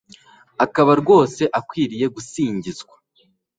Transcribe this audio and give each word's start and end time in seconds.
akaba 0.65 0.91
rwose 1.01 1.43
akwiriye 1.59 2.05
gusingizwa 2.15 2.95